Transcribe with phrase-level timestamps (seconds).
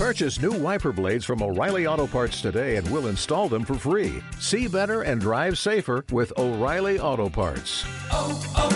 [0.00, 4.22] Purchase new wiper blades from O'Reilly Auto Parts today and we'll install them for free.
[4.38, 7.84] See better and drive safer with O'Reilly Auto Parts.
[8.10, 8.72] oh, oh,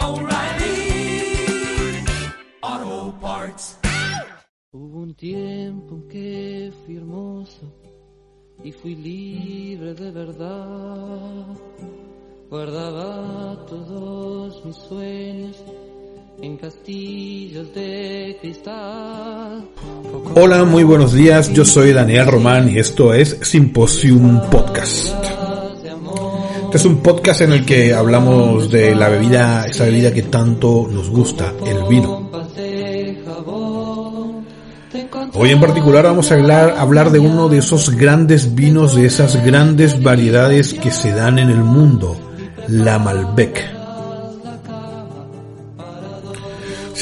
[0.00, 2.04] oh, O'Reilly
[2.60, 3.76] Auto Parts.
[4.74, 7.72] Hubo un tiempo en que fui hermoso
[8.64, 11.56] y fui libre de verdad.
[12.50, 15.56] Guardaba todos mis sueños
[16.42, 19.64] en castillos de cristal.
[20.34, 21.52] Hola, muy buenos días.
[21.52, 25.14] Yo soy Daniel Román y esto es Symposium Podcast.
[26.64, 30.88] Este es un podcast en el que hablamos de la bebida, esa bebida que tanto
[30.90, 32.30] nos gusta, el vino.
[35.34, 39.44] Hoy en particular vamos a hablar, hablar de uno de esos grandes vinos, de esas
[39.44, 42.16] grandes variedades que se dan en el mundo,
[42.66, 43.81] la Malbec.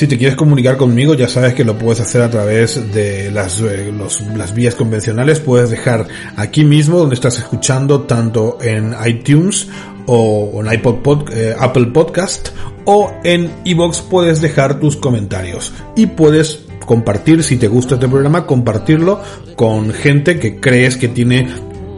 [0.01, 3.61] Si te quieres comunicar conmigo, ya sabes que lo puedes hacer a través de las,
[3.61, 3.93] eh,
[4.35, 5.41] las vías convencionales.
[5.41, 9.69] Puedes dejar aquí mismo donde estás escuchando, tanto en iTunes
[10.07, 12.49] o en iPod Pod- eh, Apple Podcast
[12.87, 18.47] o en iBox puedes dejar tus comentarios y puedes compartir si te gusta este programa,
[18.47, 19.21] compartirlo
[19.55, 21.47] con gente que crees que tiene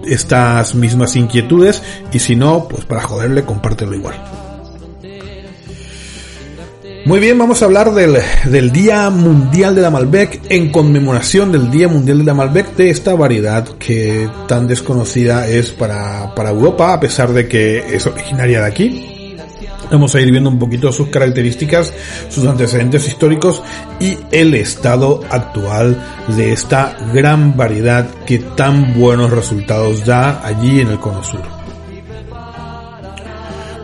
[0.09, 1.81] estas mismas inquietudes
[2.13, 4.17] y si no, pues para joderle, compártelo igual.
[7.05, 11.69] Muy bien, vamos a hablar del, del Día Mundial de la Malbec en conmemoración del
[11.69, 16.95] Día Mundial de la Malbec de esta variedad que tan desconocida es para, para Europa
[16.95, 19.37] a pesar de que es originaria de aquí.
[19.91, 21.93] Vamos a ir viendo un poquito sus características,
[22.29, 23.63] sus antecedentes históricos
[23.99, 30.89] y el estado actual de esta gran variedad que tan buenos resultados da allí en
[30.89, 31.62] el Cono Sur.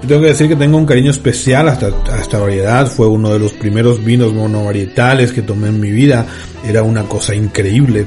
[0.06, 2.86] Tengo que decir que tengo un cariño especial hasta esta variedad.
[2.86, 6.26] Fue uno de los primeros vinos monovarietales que tomé en mi vida.
[6.66, 8.06] Era una cosa increíble.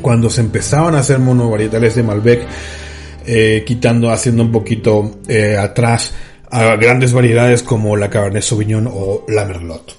[0.00, 2.46] Cuando se empezaban a hacer monovarietales de Malbec,
[3.26, 6.14] eh, quitando, haciendo un poquito eh, atrás
[6.50, 9.96] a grandes variedades como la Cabernet Sauvignon o la Merlot.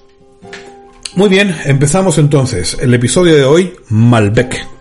[1.16, 2.78] Muy bien, empezamos entonces.
[2.82, 4.79] El episodio de hoy, Malbec.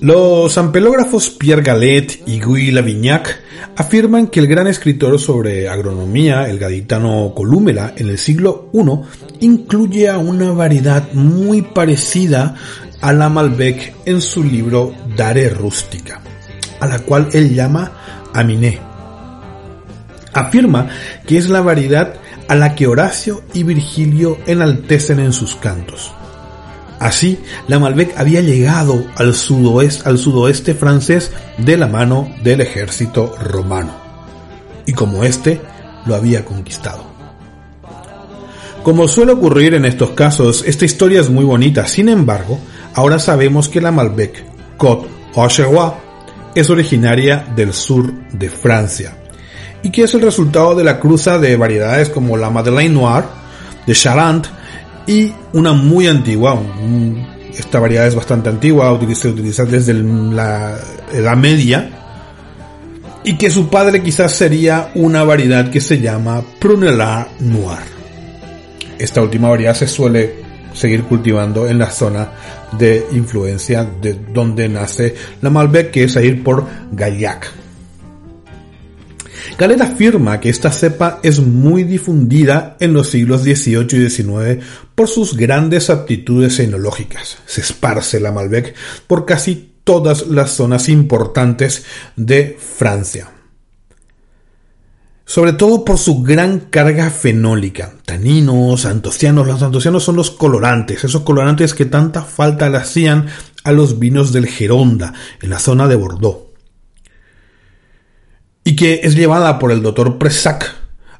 [0.00, 3.40] Los ampelógrafos Pierre Galet y Guy Lavignac
[3.76, 10.08] afirman que el gran escritor sobre agronomía, el gaditano Colúmela, en el siglo I, incluye
[10.08, 12.54] a una variedad muy parecida
[13.00, 16.20] a la Malbec en su libro Dare Rústica,
[16.80, 17.92] a la cual él llama
[18.34, 18.78] Aminé.
[20.32, 20.88] Afirma
[21.26, 22.14] que es la variedad
[22.48, 26.12] a la que Horacio y Virgilio enaltecen en sus cantos.
[26.98, 33.94] Así, la Malbec había llegado al sudoeste, francés de la mano del ejército romano.
[34.86, 35.60] Y como éste,
[36.06, 37.04] lo había conquistado.
[38.82, 41.86] Como suele ocurrir en estos casos, esta historia es muy bonita.
[41.86, 42.58] Sin embargo,
[42.94, 44.44] ahora sabemos que la Malbec
[44.76, 45.92] Côte d'Auxerrois
[46.54, 49.16] es originaria del sur de Francia
[49.82, 53.24] y que es el resultado de la cruza de variedades como la Madeleine Noir
[53.86, 54.48] de Charente
[55.06, 56.60] y una muy antigua,
[57.56, 60.78] esta variedad es bastante antigua, se utiliza desde la
[61.12, 61.90] Edad Media,
[63.24, 67.96] y que su padre quizás sería una variedad que se llama Prunellar Noir.
[68.98, 72.30] Esta última variedad se suele seguir cultivando en la zona
[72.78, 77.65] de influencia de donde nace la Malbec, que es a ir por Gaillac.
[79.58, 84.62] Galet afirma que esta cepa es muy difundida en los siglos XVIII y XIX
[84.94, 87.38] por sus grandes aptitudes enológicas.
[87.46, 88.74] Se esparce la Malbec
[89.06, 91.84] por casi todas las zonas importantes
[92.16, 93.30] de Francia.
[95.24, 97.94] Sobre todo por su gran carga fenólica.
[98.04, 99.46] Taninos, antocianos.
[99.46, 103.26] Los antocianos son los colorantes, esos colorantes que tanta falta le hacían
[103.64, 106.45] a los vinos del Geronda, en la zona de Bordeaux
[108.66, 110.74] y que es llevada por el doctor Presac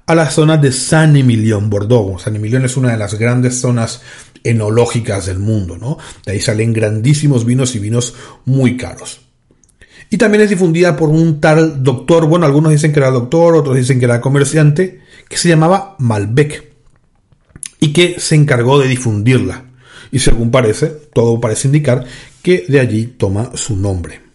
[0.05, 2.21] a la zona de Saint-Emilion, Bordeaux.
[2.21, 4.03] Saint-Emilion es una de las grandes zonas
[4.43, 5.97] enológicas del mundo, ¿no?
[6.25, 8.15] De ahí salen grandísimos vinos y vinos
[8.47, 9.21] muy caros.
[10.11, 13.77] Y también es difundida por un tal doctor, bueno, algunos dicen que era doctor, otros
[13.77, 16.65] dicen que era comerciante, que se llamaba Malbec
[17.79, 19.67] y que se encargó de difundirla.
[20.11, 22.07] Y según parece, todo parece indicar
[22.43, 24.26] que de allí toma su nombre.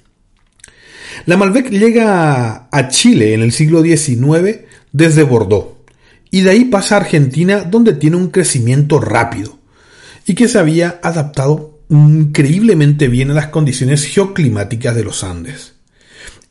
[1.25, 4.61] La Malbec llega a Chile en el siglo XIX
[4.91, 5.77] desde Bordeaux
[6.29, 9.59] y de ahí pasa a Argentina donde tiene un crecimiento rápido
[10.25, 15.73] y que se había adaptado increíblemente bien a las condiciones geoclimáticas de los Andes.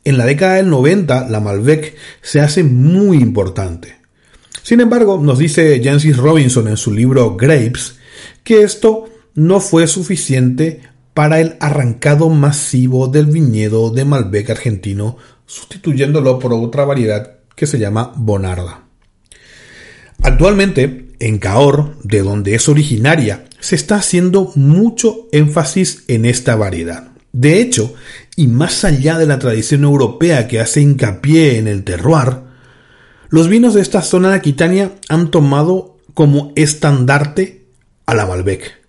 [0.03, 3.97] En la década del 90 la Malbec se hace muy importante
[4.63, 7.97] Sin embargo, nos dice Jancis Robinson en su libro Grapes
[8.43, 9.05] que esto
[9.35, 10.81] no fue suficiente
[11.13, 17.79] para el arrancado masivo del viñedo de Malbec argentino, sustituyéndolo por otra variedad que se
[17.79, 18.85] llama Bonarda.
[20.23, 27.11] Actualmente, en Cahors, de donde es originaria, se está haciendo mucho énfasis en esta variedad.
[27.33, 27.93] De hecho,
[28.35, 32.39] y más allá de la tradición europea que hace hincapié en el terroir,
[33.29, 37.67] los vinos de esta zona de Aquitania han tomado como estandarte
[38.05, 38.80] a la Malbec,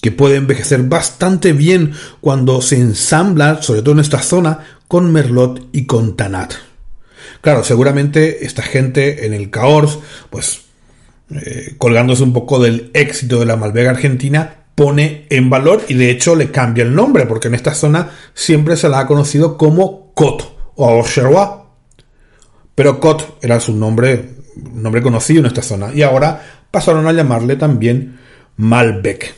[0.00, 5.68] que puede envejecer bastante bien cuando se ensambla, sobre todo en esta zona, con Merlot
[5.72, 6.54] y con Tanat.
[7.40, 9.98] Claro, seguramente esta gente en el Cahors,
[10.30, 10.62] pues
[11.34, 16.10] eh, colgándose un poco del éxito de la Malbec argentina, pone en valor y de
[16.10, 20.12] hecho le cambia el nombre, porque en esta zona siempre se la ha conocido como
[20.14, 21.48] Cot o Auxerrois.
[22.74, 24.36] Pero Cot era su nombre,
[24.72, 28.18] nombre conocido en esta zona, y ahora pasaron a llamarle también
[28.56, 29.34] Malbec.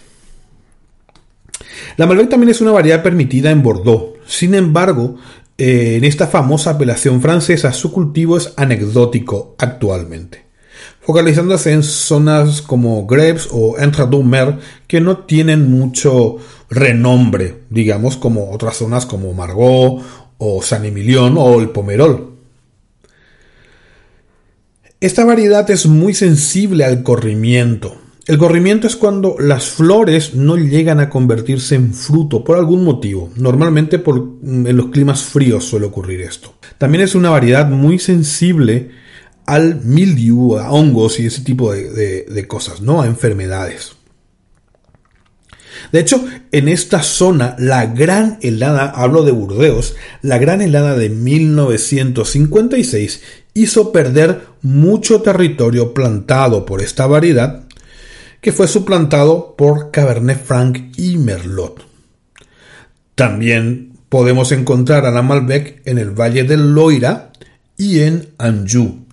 [1.97, 4.19] La Malbec también es una variedad permitida en Bordeaux.
[4.27, 5.17] Sin embargo,
[5.59, 10.47] eh, en esta famosa apelación francesa su cultivo es anecdótico actualmente,
[11.01, 16.39] focalizándose en zonas como Grapes o Entra-du-Mer que no tienen mucho
[16.71, 20.03] renombre, digamos, como otras zonas como Margot
[20.39, 22.31] o San Emilion o el Pomerol.
[25.01, 27.97] Esta variedad es muy sensible al corrimiento,
[28.31, 33.29] el corrimiento es cuando las flores no llegan a convertirse en fruto por algún motivo.
[33.35, 36.55] Normalmente mm, en los climas fríos suele ocurrir esto.
[36.79, 38.91] También es una variedad muy sensible
[39.47, 43.03] al mildew, a hongos y ese tipo de, de cosas, ¿no?
[43.03, 43.97] A enfermedades.
[45.91, 51.09] De hecho, en esta zona, la gran helada, hablo de Burdeos, la gran helada de
[51.09, 53.23] 1956
[53.55, 57.65] hizo perder mucho territorio plantado por esta variedad
[58.41, 61.85] que fue suplantado por Cabernet Franc y Merlot.
[63.15, 67.33] También podemos encontrar a la Malbec en el Valle del Loira
[67.77, 69.07] y en Anjou.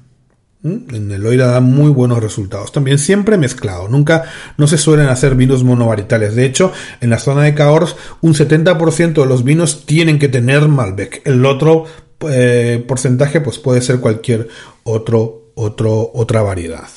[0.62, 0.96] ¿Mm?
[0.96, 2.72] En el Loira da muy buenos resultados.
[2.72, 3.88] También siempre mezclado.
[3.90, 4.24] Nunca
[4.58, 6.36] no se suelen hacer vinos monovarietales.
[6.36, 6.72] De hecho,
[7.02, 11.22] en la zona de Cahors, un 70% de los vinos tienen que tener Malbec.
[11.26, 11.86] El otro
[12.30, 14.48] eh, porcentaje pues puede ser cualquier
[14.84, 16.88] otro otro, otra variedad.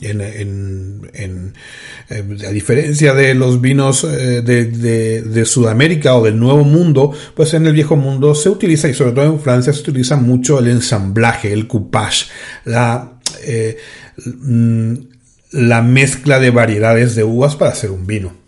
[0.00, 1.52] En,
[2.46, 7.72] a diferencia de los vinos eh, de, Sudamérica o del Nuevo Mundo, pues en el
[7.72, 11.66] Viejo Mundo se utiliza, y sobre todo en Francia, se utiliza mucho el ensamblaje, el
[11.66, 12.26] coupage,
[12.64, 13.76] la, eh,
[14.24, 14.94] mm,
[15.52, 18.46] la mezcla de variedades de uvas para hacer un vino.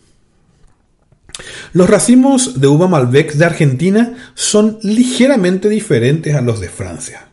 [1.72, 7.27] Los racimos de uva Malbec de Argentina son ligeramente diferentes a los de Francia.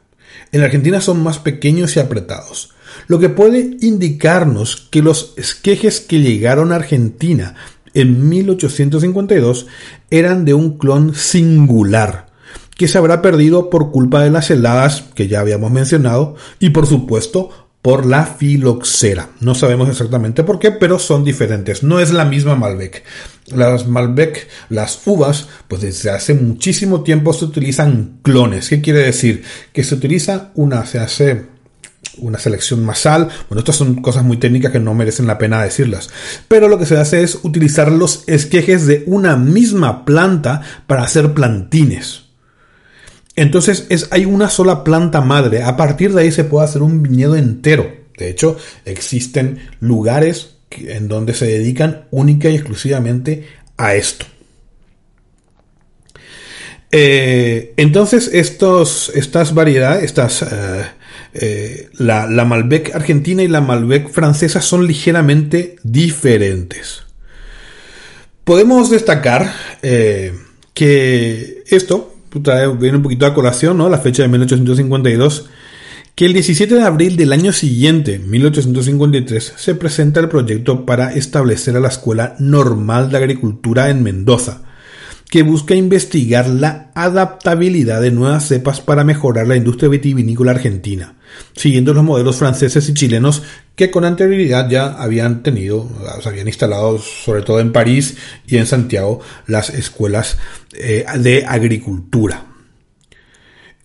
[0.56, 2.70] En Argentina son más pequeños y apretados,
[3.10, 7.56] lo que puede indicarnos que los esquejes que llegaron a Argentina
[7.94, 9.68] en 1852
[10.10, 12.28] eran de un clon singular,
[12.78, 16.88] que se habrá perdido por culpa de las heladas que ya habíamos mencionado y por
[16.88, 19.30] supuesto por la filoxera.
[19.42, 21.84] No sabemos exactamente por qué, pero son diferentes.
[21.84, 23.04] No es la misma Malbec.
[23.54, 28.70] Las Malbec, las uvas, pues desde hace muchísimo tiempo se utilizan clones.
[28.70, 29.44] ¿Qué quiere decir?
[29.72, 31.46] Que se utiliza una, se hace
[32.18, 33.30] una selección masal.
[33.50, 36.10] Bueno, estas son cosas muy técnicas que no merecen la pena decirlas.
[36.48, 41.36] Pero lo que se hace es utilizar los esquejes de una misma planta para hacer
[41.36, 42.25] plantines.
[43.36, 45.64] Entonces es, hay una sola planta madre.
[45.64, 47.92] A partir de ahí se puede hacer un viñedo entero.
[48.18, 54.26] De hecho, existen lugares en donde se dedican única y exclusivamente a esto.
[56.92, 60.86] Eh, entonces, estos, estas variedades, estas, eh,
[61.34, 67.04] eh, la, Malbec argentina y la Malbec francesa son ligeramente diferentes.
[68.46, 69.52] Podemos destacar
[69.82, 72.15] que esto
[72.80, 73.90] viene un poquito a colación, ¿no?
[73.90, 75.50] La fecha de 1852
[76.16, 81.76] que el 17 de abril del año siguiente, 1853, se presenta el proyecto para establecer
[81.76, 84.62] a la Escuela Normal de Agricultura en Mendoza,
[85.30, 91.16] que busca investigar la adaptabilidad de nuevas cepas para mejorar la industria vitivinícola argentina,
[91.54, 93.44] siguiendo los modelos franceses y chilenos
[93.76, 95.90] que con anterioridad ya habían tenido,
[96.24, 98.18] habían instalado sobre todo en París
[98.48, 100.38] y en Santiago las escuelas
[100.74, 102.46] eh, de agricultura.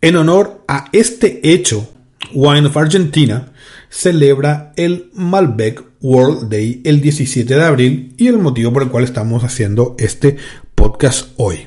[0.01, 1.93] En honor a este hecho,
[2.33, 3.53] Wine of Argentina
[3.91, 9.05] celebra el Malbec World Day el 17 de abril y el motivo por el cual
[9.05, 10.37] estamos haciendo este
[10.75, 11.67] podcast hoy.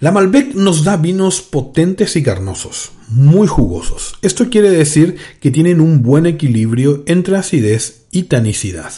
[0.00, 4.14] La Malbec nos da vinos potentes y carnosos, muy jugosos.
[4.22, 8.94] Esto quiere decir que tienen un buen equilibrio entre acidez y tanicidad.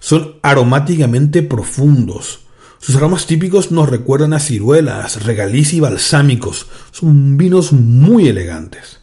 [0.00, 2.40] Son aromáticamente profundos.
[2.80, 6.66] Sus aromas típicos nos recuerdan a ciruelas, regaliz y balsámicos.
[6.90, 8.98] Son vinos muy elegantes.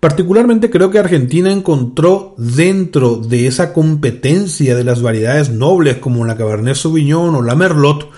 [0.00, 6.36] Particularmente creo que Argentina encontró dentro de esa competencia de las variedades nobles como la
[6.36, 8.10] Cabernet Sauvignon o la Merlot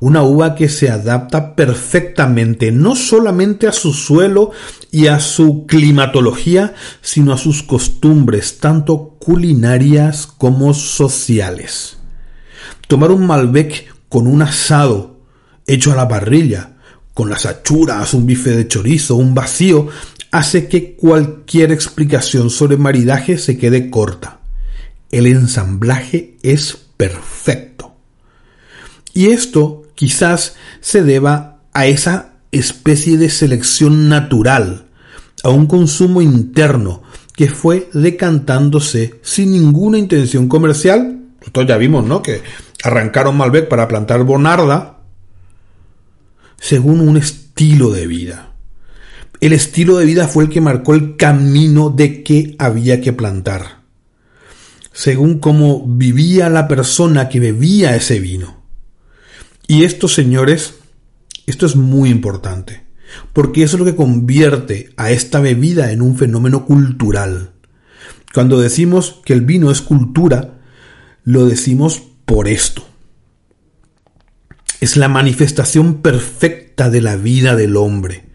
[0.00, 4.52] una uva que se adapta perfectamente no solamente a su suelo
[4.90, 11.96] y a su climatología, sino a sus costumbres, tanto culinarias como sociales.
[12.86, 15.18] Tomar un Malbec con un asado
[15.66, 16.76] hecho a la parrilla,
[17.12, 19.88] con las achuras, un bife de chorizo, un vacío,
[20.30, 24.40] hace que cualquier explicación sobre maridaje se quede corta.
[25.10, 27.96] El ensamblaje es perfecto.
[29.14, 34.86] Y esto quizás se deba a esa especie de selección natural,
[35.42, 37.02] a un consumo interno
[37.34, 41.24] que fue decantándose sin ninguna intención comercial.
[41.40, 42.22] Nosotros ya vimos, ¿no?
[42.22, 42.42] Que
[42.84, 44.98] arrancaron Malbec para plantar Bonarda
[46.60, 48.52] según un estilo de vida.
[49.40, 53.80] El estilo de vida fue el que marcó el camino de qué había que plantar,
[54.92, 58.57] según cómo vivía la persona que bebía ese vino.
[59.70, 60.76] Y esto, señores,
[61.46, 62.84] esto es muy importante,
[63.34, 67.52] porque eso es lo que convierte a esta bebida en un fenómeno cultural.
[68.32, 70.58] Cuando decimos que el vino es cultura,
[71.22, 72.82] lo decimos por esto.
[74.80, 78.27] Es la manifestación perfecta de la vida del hombre.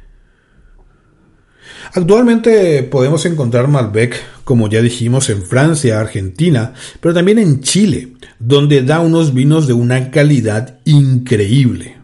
[1.95, 8.81] Actualmente podemos encontrar Malbec, como ya dijimos, en Francia, Argentina, pero también en Chile, donde
[8.81, 11.97] da unos vinos de una calidad increíble.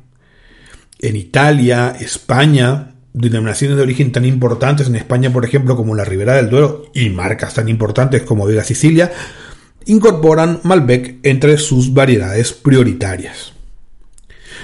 [0.99, 6.35] En Italia, España, denominaciones de origen tan importantes en España, por ejemplo, como la Ribera
[6.35, 9.11] del Duero y marcas tan importantes como Vega Sicilia,
[9.87, 13.53] incorporan Malbec entre sus variedades prioritarias.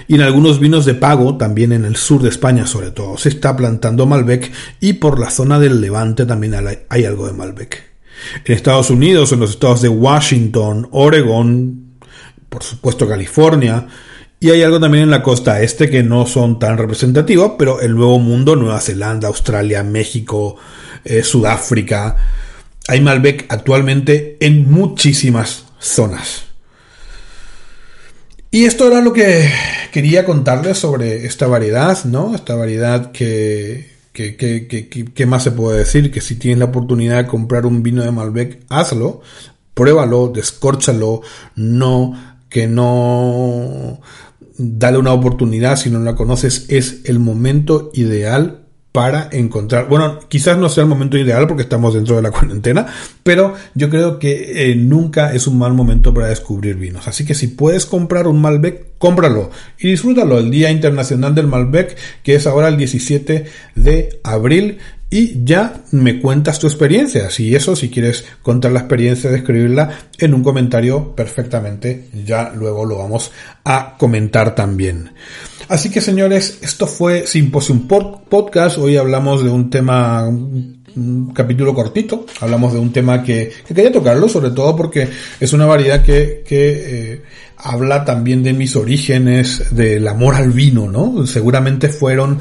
[0.07, 3.29] Y en algunos vinos de pago, también en el sur de España sobre todo, se
[3.29, 6.55] está plantando Malbec y por la zona del Levante también
[6.89, 7.95] hay algo de Malbec
[8.43, 11.97] en Estados Unidos, en los estados de Washington, Oregon,
[12.49, 13.87] por supuesto California,
[14.39, 17.95] y hay algo también en la costa este que no son tan representativos, pero el
[17.95, 20.57] Nuevo Mundo, Nueva Zelanda, Australia, México,
[21.03, 22.15] eh, Sudáfrica.
[22.87, 26.44] Hay Malbec actualmente en muchísimas zonas.
[28.55, 29.51] Y esto era lo que
[29.91, 32.33] quería contarles sobre esta variedad, ¿no?
[32.33, 36.09] Esta variedad que, ¿Qué, más se puede decir?
[36.09, 39.19] Que si tienes la oportunidad de comprar un vino de Malbec, hazlo,
[39.73, 41.21] pruébalo, descórchalo,
[41.57, 43.99] no, que no,
[44.57, 48.64] dale una oportunidad si no la conoces, es el momento ideal
[48.95, 52.87] para encontrar, bueno, quizás no sea el momento ideal porque estamos dentro de la cuarentena,
[53.23, 57.05] pero yo creo que eh, nunca es un mal momento para descubrir vinos.
[57.05, 60.39] Así que si puedes comprar un Malbec, cómpralo y disfrútalo.
[60.39, 64.77] El Día Internacional del Malbec, que es ahora el 17 de abril.
[65.09, 67.29] Y ya me cuentas tu experiencia.
[67.29, 72.97] Si eso, si quieres contar la experiencia, describirla en un comentario perfectamente, ya luego lo
[72.97, 73.31] vamos
[73.63, 75.11] a comentar también.
[75.67, 78.77] Así que señores, esto fue Symposium Podcast.
[78.77, 82.27] Hoy hablamos de un tema, un capítulo cortito.
[82.39, 87.13] Hablamos de un tema que, quería tocarlo, sobre todo porque es una variedad que, que
[87.13, 87.21] eh,
[87.57, 91.25] habla también de mis orígenes, del amor al vino, ¿no?
[91.25, 92.39] Seguramente fueron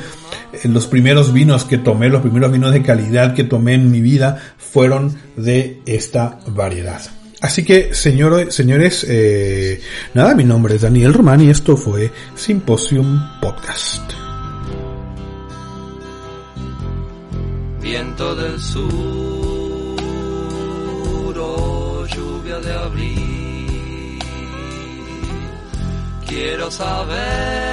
[0.52, 4.02] eh, los primeros vinos que tomé, los primeros vinos de calidad que tomé en mi
[4.02, 7.00] vida, fueron de esta variedad.
[7.44, 9.78] Así que, señores, señores, eh,
[10.14, 14.00] nada, mi nombre es Daniel Román y esto fue Symposium Podcast.
[17.82, 18.82] Viento del sur
[21.38, 24.18] o lluvia de abril,
[26.26, 27.63] quiero saber